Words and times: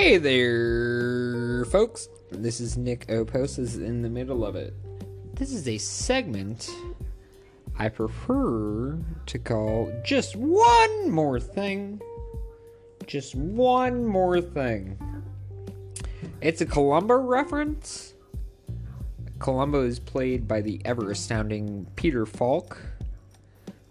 Hey 0.00 0.16
there, 0.16 1.64
folks. 1.64 2.08
This 2.30 2.60
is 2.60 2.76
Nick 2.76 3.08
Opos 3.08 3.58
is 3.58 3.78
in 3.78 4.00
the 4.00 4.08
middle 4.08 4.46
of 4.46 4.54
it. 4.54 4.72
This 5.34 5.52
is 5.52 5.66
a 5.66 5.76
segment 5.76 6.70
I 7.76 7.88
prefer 7.88 8.96
to 9.26 9.38
call 9.40 9.92
just 10.04 10.36
one 10.36 11.10
more 11.10 11.40
thing. 11.40 12.00
Just 13.08 13.34
one 13.34 14.06
more 14.06 14.40
thing. 14.40 14.96
It's 16.40 16.60
a 16.60 16.66
Columbo 16.66 17.16
reference. 17.16 18.14
Columbo 19.40 19.82
is 19.82 19.98
played 19.98 20.46
by 20.46 20.60
the 20.60 20.80
ever 20.84 21.10
astounding 21.10 21.88
Peter 21.96 22.24
Falk. 22.24 22.80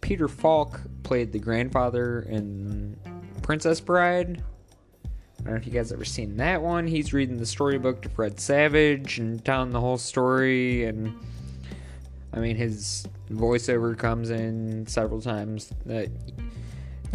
Peter 0.00 0.26
Falk 0.26 0.80
played 1.04 1.30
the 1.30 1.38
grandfather 1.38 2.22
in 2.22 2.96
Princess 3.40 3.80
Bride. 3.80 4.42
I 5.42 5.46
don't 5.46 5.54
know 5.54 5.60
if 5.60 5.66
you 5.66 5.72
guys 5.72 5.90
ever 5.90 6.04
seen 6.04 6.36
that 6.36 6.62
one. 6.62 6.86
He's 6.86 7.12
reading 7.12 7.36
the 7.36 7.46
storybook 7.46 8.02
to 8.02 8.08
Fred 8.08 8.38
Savage 8.38 9.18
and 9.18 9.44
telling 9.44 9.70
the 9.70 9.80
whole 9.80 9.98
story, 9.98 10.84
and 10.84 11.18
I 12.32 12.38
mean 12.38 12.54
his 12.54 13.08
voiceover 13.28 13.98
comes 13.98 14.30
in 14.30 14.86
several 14.86 15.20
times. 15.20 15.72
That 15.84 16.10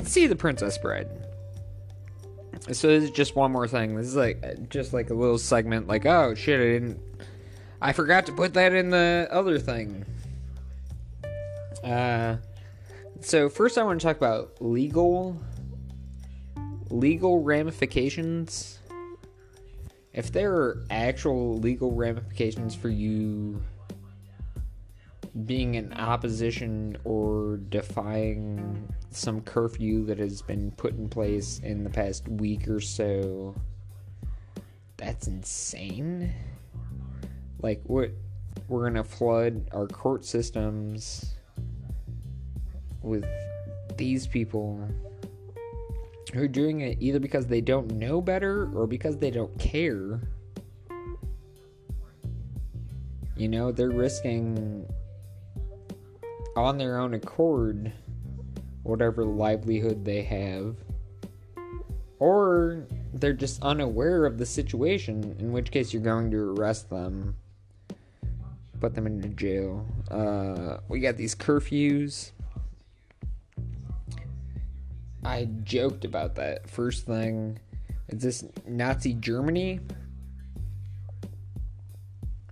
see 0.03 0.27
the 0.27 0.36
Princess 0.36 0.78
Bride. 0.78 1.08
So 2.73 2.89
this 2.89 3.06
is 3.06 3.11
just 3.11 3.38
one 3.38 3.53
more 3.53 3.67
thing. 3.67 3.95
This 3.95 4.08
is 4.08 4.17
like 4.17 4.69
just 4.69 4.91
like 4.91 5.09
a 5.09 5.14
little 5.14 5.38
segment. 5.38 5.88
Like 5.88 6.06
oh 6.06 6.36
shit, 6.36 6.59
I 6.59 6.64
didn't. 6.64 7.00
I 7.81 7.94
forgot 7.94 8.25
to 8.25 8.34
put 8.34 8.56
that 8.56 8.73
in 8.73 8.89
the 8.89 9.30
other 9.31 9.58
thing. 9.58 10.06
Uh, 11.81 12.38
so 13.22 13.47
first 13.47 13.78
I 13.78 13.84
want 13.84 14.02
to 14.02 14.06
talk 14.06 14.17
about 14.17 14.56
legal 14.59 15.39
legal 16.89 17.43
ramifications, 17.43 18.80
if 20.13 20.31
there 20.31 20.53
are 20.53 20.83
actual 20.89 21.57
legal 21.57 21.91
ramifications 21.91 22.75
for 22.75 22.89
you 22.89 23.61
being 25.45 25.75
in 25.75 25.94
opposition 25.94 26.97
or 27.03 27.57
defying 27.69 28.88
some 29.11 29.41
curfew 29.41 30.05
that 30.05 30.17
has 30.17 30.41
been 30.41 30.71
put 30.71 30.94
in 30.94 31.07
place 31.07 31.59
in 31.59 31.83
the 31.83 31.89
past 31.89 32.27
week 32.27 32.67
or 32.67 32.79
so, 32.79 33.55
that's 34.97 35.27
insane. 35.27 36.33
Like, 37.61 37.81
what? 37.83 38.11
We're 38.67 38.83
gonna 38.85 39.03
flood 39.03 39.69
our 39.72 39.88
court 39.88 40.25
systems 40.25 41.35
with 43.03 43.25
these 43.97 44.25
people 44.25 44.89
who 46.30 46.44
are 46.44 46.47
doing 46.47 46.81
it 46.81 46.97
either 47.00 47.20
because 47.20 47.47
they 47.47 47.61
don't 47.61 47.92
know 47.94 48.22
better 48.22 48.70
or 48.73 48.88
because 48.88 49.17
they 49.17 49.31
don't 49.31 49.58
care. 49.59 50.22
You 53.36 53.47
know, 53.47 53.72
they're 53.72 53.92
risking 53.92 54.86
on 56.56 56.78
their 56.78 56.97
own 57.00 57.14
accord 57.14 57.94
whatever 58.84 59.25
livelihood 59.25 60.03
they 60.03 60.23
have. 60.23 60.75
Or 62.19 62.88
they're 63.14 63.34
just 63.34 63.62
unaware 63.62 64.25
of 64.25 64.38
the 64.38 64.45
situation, 64.45 65.35
in 65.40 65.51
which 65.51 65.69
case 65.69 65.94
you're 65.94 66.01
going 66.01 66.31
to 66.31 66.38
arrest 66.38 66.90
them, 66.90 67.35
put 68.80 68.96
them 68.96 69.06
into 69.06 69.28
jail. 69.30 69.85
Uh, 70.09 70.78
we 70.88 71.00
got 71.00 71.16
these 71.18 71.35
curfews 71.35 72.31
I 75.27 75.49
joked 75.65 76.05
about 76.05 76.35
that. 76.35 76.69
First 76.69 77.05
thing, 77.05 77.59
is 78.07 78.23
this 78.23 78.45
Nazi 78.65 79.13
Germany? 79.13 79.81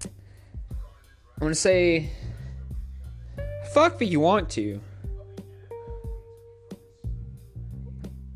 I'm 0.04 1.40
gonna 1.40 1.56
say, 1.56 2.10
fuck 3.74 4.02
if 4.02 4.12
you 4.12 4.20
want 4.20 4.50
to. 4.52 4.82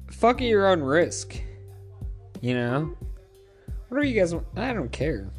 Fuck 0.10 0.38
at 0.38 0.48
your 0.48 0.68
own 0.68 0.80
risk. 0.80 1.42
You 2.40 2.54
know? 2.54 2.96
Whatever 3.90 4.08
you 4.08 4.18
guys 4.18 4.34
want. 4.34 4.48
I 4.56 4.72
don't 4.72 4.92
care. 4.92 5.30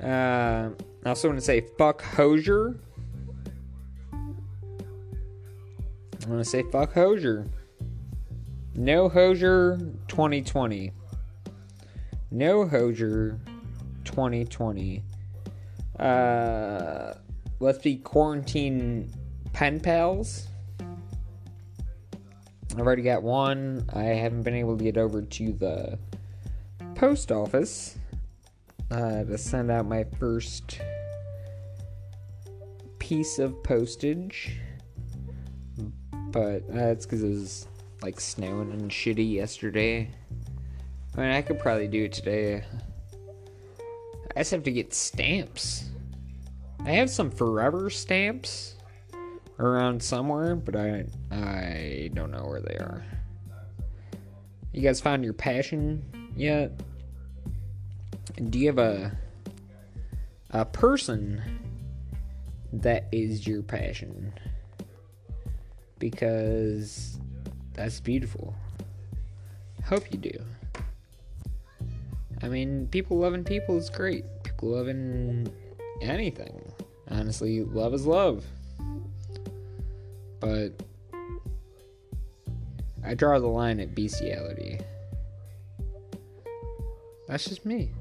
Uh, 0.00 0.70
I 1.04 1.08
also 1.08 1.26
want 1.26 1.40
to 1.40 1.44
say 1.44 1.66
fuck 1.76 2.00
Hozier. 2.00 2.78
I'm 6.30 6.36
gonna 6.36 6.44
say 6.44 6.62
fuck 6.62 6.92
Hozier. 6.92 7.44
No 8.76 9.08
Hozier 9.08 9.78
2020. 10.06 10.92
No 12.30 12.68
Hozier 12.68 13.36
2020. 14.04 15.02
Uh, 15.98 17.14
let's 17.58 17.78
be 17.78 17.96
quarantine 17.96 19.12
pen 19.52 19.80
pals. 19.80 20.46
I've 20.78 22.78
already 22.78 23.02
got 23.02 23.24
one. 23.24 23.84
I 23.92 24.04
haven't 24.04 24.44
been 24.44 24.54
able 24.54 24.78
to 24.78 24.84
get 24.84 24.96
over 24.96 25.22
to 25.22 25.52
the 25.52 25.98
post 26.94 27.32
office 27.32 27.98
uh, 28.92 29.24
to 29.24 29.36
send 29.36 29.72
out 29.72 29.84
my 29.84 30.04
first 30.20 30.80
piece 33.00 33.40
of 33.40 33.60
postage 33.64 34.60
but 36.32 36.62
uh, 36.70 36.74
that's 36.74 37.06
because 37.06 37.22
it 37.22 37.28
was 37.28 37.66
like 38.02 38.20
snowing 38.20 38.72
and 38.72 38.90
shitty 38.90 39.32
yesterday. 39.32 40.10
I 41.16 41.20
mean, 41.20 41.30
I 41.30 41.42
could 41.42 41.58
probably 41.58 41.88
do 41.88 42.04
it 42.04 42.12
today. 42.12 42.64
I 44.36 44.40
just 44.40 44.52
have 44.52 44.62
to 44.62 44.70
get 44.70 44.94
stamps. 44.94 45.90
I 46.84 46.92
have 46.92 47.10
some 47.10 47.30
forever 47.30 47.90
stamps 47.90 48.76
around 49.58 50.02
somewhere, 50.02 50.56
but 50.56 50.76
I 50.76 51.04
I 51.30 52.10
don't 52.14 52.30
know 52.30 52.46
where 52.46 52.60
they 52.60 52.76
are. 52.76 53.04
You 54.72 54.82
guys 54.82 55.00
found 55.00 55.24
your 55.24 55.32
passion 55.32 56.02
yet? 56.36 56.72
Do 58.50 58.58
you 58.58 58.68
have 58.68 58.78
a 58.78 59.12
a 60.50 60.64
person 60.64 61.42
that 62.72 63.08
is 63.12 63.46
your 63.46 63.62
passion? 63.62 64.32
Because 66.00 67.20
that's 67.74 68.00
beautiful. 68.00 68.54
Hope 69.84 70.10
you 70.10 70.18
do. 70.18 70.42
I 72.42 72.48
mean, 72.48 72.88
people 72.88 73.18
loving 73.18 73.44
people 73.44 73.76
is 73.76 73.90
great. 73.90 74.24
People 74.42 74.70
loving 74.70 75.52
anything. 76.00 76.60
Honestly, 77.08 77.62
love 77.62 77.94
is 77.94 78.06
love. 78.06 78.44
But 80.40 80.70
I 83.04 83.14
draw 83.14 83.38
the 83.38 83.46
line 83.46 83.78
at 83.78 83.94
bestiality. 83.94 84.80
That's 87.28 87.44
just 87.44 87.64
me. 87.66 87.92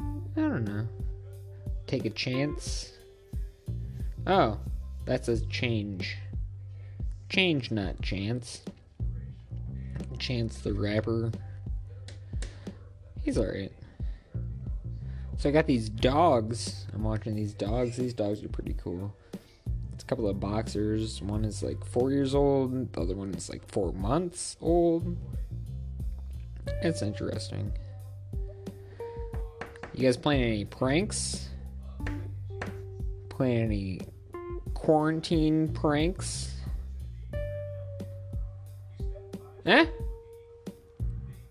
I 0.00 0.40
don't 0.40 0.64
know. 0.64 0.86
Take 1.86 2.04
a 2.04 2.10
chance. 2.10 2.92
Oh, 4.26 4.58
that's 5.04 5.28
a 5.28 5.44
change. 5.46 6.16
Change, 7.34 7.72
not 7.72 8.00
Chance. 8.00 8.62
Chance 10.20 10.58
the 10.60 10.72
Rapper. 10.72 11.32
He's 13.24 13.36
alright. 13.36 13.72
So 15.38 15.48
I 15.48 15.52
got 15.52 15.66
these 15.66 15.88
dogs. 15.88 16.86
I'm 16.94 17.02
watching 17.02 17.34
these 17.34 17.52
dogs. 17.52 17.96
These 17.96 18.14
dogs 18.14 18.44
are 18.44 18.48
pretty 18.48 18.74
cool. 18.74 19.12
It's 19.92 20.04
a 20.04 20.06
couple 20.06 20.28
of 20.28 20.38
boxers. 20.38 21.20
One 21.22 21.44
is 21.44 21.60
like 21.60 21.84
four 21.84 22.12
years 22.12 22.36
old. 22.36 22.92
The 22.92 23.00
other 23.00 23.16
one 23.16 23.34
is 23.34 23.50
like 23.50 23.66
four 23.66 23.92
months 23.92 24.56
old. 24.60 25.16
It's 26.82 27.02
interesting. 27.02 27.72
You 29.92 30.04
guys 30.04 30.16
playing 30.16 30.44
any 30.44 30.64
pranks? 30.66 31.48
Playing 33.28 33.64
any 33.64 34.00
quarantine 34.74 35.66
pranks? 35.72 36.53
Eh? 39.66 39.86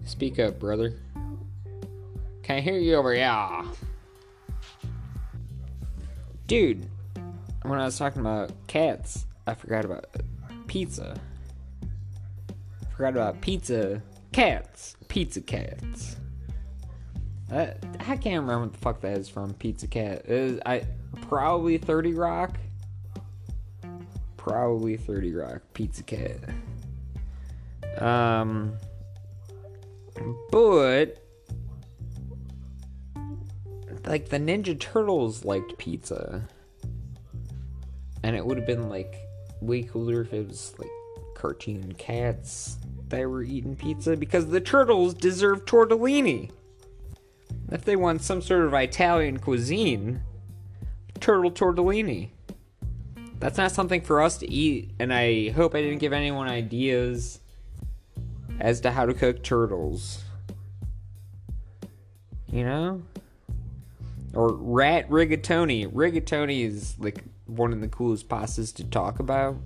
Speak 0.06 0.40
up, 0.40 0.60
brother. 0.60 0.94
Can't 2.44 2.64
hear 2.64 2.78
you 2.78 2.96
over 2.96 3.14
here. 3.14 3.64
Dude, 6.46 6.88
when 7.64 7.80
I 7.80 7.86
was 7.86 7.98
talking 7.98 8.20
about 8.22 8.52
cats, 8.68 9.26
I 9.48 9.54
forgot 9.54 9.86
about 9.86 10.06
pizza. 10.68 11.20
I 12.52 12.96
forgot 12.96 13.14
about 13.14 13.42
pizza 13.42 14.02
cats. 14.32 14.96
Pizza 15.08 15.42
cats. 15.42 16.18
I, 17.52 17.74
I 18.00 18.18
can't 18.18 18.42
remember 18.42 18.62
what 18.62 18.74
the 18.74 18.80
fuck 18.80 19.02
that 19.02 19.18
is 19.18 19.30
from 19.30 19.54
Pizza 19.54 19.88
Cat. 19.88 20.26
Is, 20.26 20.60
I 20.66 20.86
probably 21.22 21.78
30 21.78 22.14
Rock. 22.14 22.58
Probably 24.38 24.98
30 24.98 25.34
Rock. 25.34 25.62
Pizza 25.74 26.04
Cat. 26.04 26.38
Um, 28.04 28.78
But 30.52 31.24
like 34.06 34.30
the 34.30 34.38
Ninja 34.38 34.78
Turtles 34.80 35.46
liked 35.46 35.78
pizza. 35.78 36.48
And 38.24 38.36
it 38.36 38.46
would 38.46 38.58
have 38.58 38.68
been 38.68 38.90
like 38.90 39.16
way 39.62 39.84
cooler 39.84 40.22
if 40.22 40.34
it 40.34 40.48
was 40.48 40.76
like 40.78 40.90
cartoon 41.36 41.94
cats 41.94 42.78
that 43.10 43.28
were 43.28 43.44
eating 43.44 43.76
pizza 43.76 44.16
because 44.16 44.48
the 44.48 44.62
turtles 44.62 45.14
deserve 45.14 45.66
tortellini. 45.66 46.52
If 47.72 47.86
they 47.86 47.96
want 47.96 48.22
some 48.22 48.42
sort 48.42 48.66
of 48.66 48.74
Italian 48.74 49.40
cuisine, 49.40 50.22
turtle 51.20 51.52
tortellini. 51.52 52.30
That's 53.40 53.58
not 53.58 53.72
something 53.72 54.02
for 54.02 54.22
us 54.22 54.38
to 54.38 54.50
eat, 54.50 54.92
and 55.00 55.14
I 55.14 55.50
hope 55.50 55.76
I 55.76 55.82
didn't 55.82 56.00
give 56.00 56.14
anyone 56.14 56.48
ideas 56.48 57.40
as 58.64 58.80
to 58.80 58.90
how 58.90 59.06
to 59.06 59.14
cook 59.14 59.44
turtles. 59.44 60.24
You 62.50 62.64
know? 62.64 63.04
Or 64.34 64.54
rat 64.54 65.10
rigatoni. 65.10 65.92
Rigatoni 65.92 66.66
is 66.66 66.96
like 66.98 67.24
one 67.46 67.74
of 67.74 67.82
the 67.82 67.90
coolest 67.90 68.30
pastas 68.30 68.74
to 68.76 68.86
talk 68.86 69.20
about. 69.20 69.58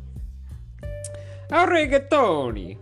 A 1.52 1.66
rigatoni. 1.68 2.78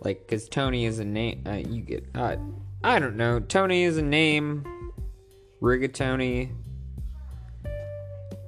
Like, 0.00 0.26
cause 0.26 0.48
Tony 0.48 0.86
is 0.86 0.98
a 0.98 1.04
name. 1.04 1.44
Uh, 1.46 1.52
you 1.52 1.82
get. 1.82 2.08
Uh, 2.14 2.36
I 2.82 2.98
don't 2.98 3.16
know. 3.16 3.38
Tony 3.38 3.84
is 3.84 3.98
a 3.98 4.02
name. 4.02 4.64
Rigatoni. 5.60 6.50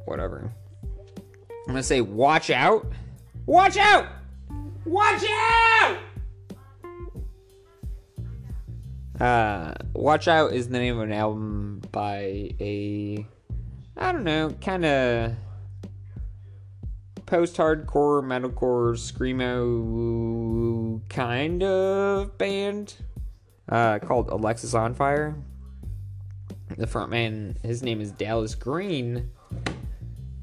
Whatever. 0.07 0.51
I'm 1.67 1.67
gonna 1.67 1.83
say, 1.83 2.01
watch 2.01 2.51
out. 2.51 2.91
Watch 3.47 3.77
out! 3.77 4.07
Watch 4.87 5.25
out! 5.29 5.99
Uh, 9.21 9.75
Watch 9.93 10.29
Out 10.29 10.53
is 10.53 10.69
the 10.69 10.79
name 10.79 10.97
of 10.97 11.03
an 11.03 11.13
album 11.13 11.83
by 11.93 12.55
a, 12.61 13.27
I 13.97 14.13
don't 14.13 14.25
know, 14.25 14.51
kind 14.61 14.85
of 14.85 15.35
post-hardcore, 17.27 18.23
metalcore, 18.23 18.97
screamo 18.99 21.01
kind 21.09 21.63
of 21.63 22.37
band 22.39 22.95
uh, 23.69 23.99
called 24.01 24.29
Alexisonfire. 24.29 25.41
The 26.77 26.87
frontman, 26.87 27.63
his 27.65 27.83
name 27.83 28.01
is 28.01 28.11
Dallas 28.11 28.55
Green. 28.55 29.31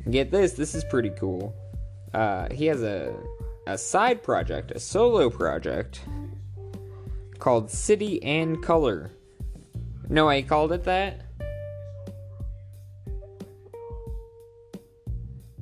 Get 0.09 0.31
this, 0.31 0.53
this 0.53 0.75
is 0.75 0.83
pretty 0.85 1.12
cool. 1.12 1.53
Uh, 2.13 2.47
he 2.51 2.65
has 2.67 2.83
a 2.83 3.13
a 3.67 3.77
side 3.77 4.24
project, 4.24 4.71
a 4.71 4.79
solo 4.79 5.29
project 5.29 6.01
called 7.41 7.71
City 7.71 8.21
and 8.23 8.61
Colour. 8.61 9.11
No, 10.07 10.29
I 10.29 10.43
called 10.43 10.71
it 10.71 10.83
that. 10.83 11.21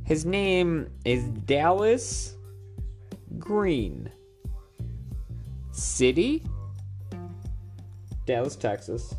His 0.03 0.25
name 0.25 0.91
is 1.05 1.23
Dallas 1.23 2.35
Green. 3.37 4.11
City? 5.71 6.43
Dallas, 8.25 8.57
Texas. 8.57 9.15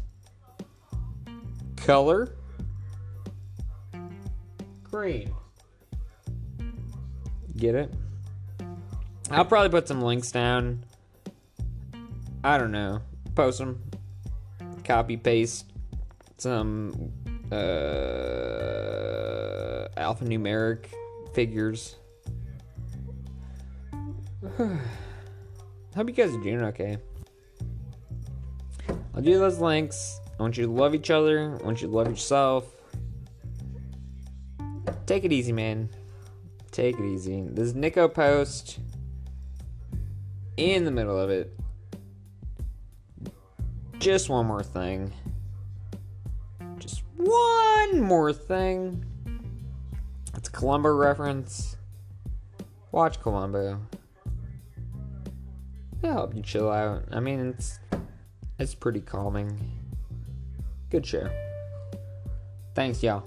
Color? 1.77 2.37
Green. 4.83 5.33
Get 7.57 7.75
it? 7.75 7.95
I'll 9.31 9.47
probably 9.47 9.71
put 9.71 9.89
some 9.89 10.03
links 10.03 10.31
down. 10.31 10.85
I 12.43 12.57
don't 12.57 12.73
know. 12.73 13.03
Post 13.35 13.59
them. 13.59 13.83
Copy 14.85 15.17
paste 15.17 15.67
some 16.39 17.13
uh, 17.53 17.57
alphanumeric 19.97 20.87
figures. 21.35 21.97
Hope 24.57 26.09
you 26.09 26.13
guys 26.15 26.35
are 26.35 26.43
doing 26.43 26.63
okay. 26.63 26.97
I'll 29.15 29.23
do 29.23 29.39
those 29.39 29.59
links. 29.59 30.19
I 30.39 30.43
want 30.43 30.57
you 30.57 30.65
to 30.65 30.73
love 30.73 30.95
each 30.95 31.11
other. 31.11 31.59
I 31.61 31.65
want 31.65 31.83
you 31.83 31.89
to 31.89 31.95
love 31.95 32.09
yourself. 32.09 32.65
Take 35.05 35.25
it 35.25 35.33
easy, 35.33 35.53
man. 35.53 35.91
Take 36.71 36.99
it 36.99 37.05
easy. 37.05 37.43
This 37.43 37.67
is 37.67 37.75
Nico 37.75 38.09
Post. 38.09 38.79
In 40.57 40.85
the 40.85 40.91
middle 40.91 41.19
of 41.19 41.29
it. 41.29 41.60
Just 44.01 44.31
one 44.31 44.47
more 44.47 44.63
thing. 44.63 45.13
Just 46.79 47.03
one 47.17 48.01
more 48.01 48.33
thing. 48.33 49.05
It's 50.35 50.49
a 50.49 50.51
Columbo 50.51 50.89
reference. 50.89 51.77
Watch 52.93 53.21
Columbo. 53.21 53.79
It'll 56.03 56.15
help 56.15 56.35
you 56.35 56.41
chill 56.41 56.71
out. 56.71 57.05
I 57.13 57.21
mean, 57.21 57.51
it's 57.51 57.79
it's 58.59 58.75
pretty 58.75 59.01
calming. 59.01 59.61
Good 60.89 61.05
show. 61.05 61.29
Thanks, 62.75 63.03
y'all. 63.03 63.23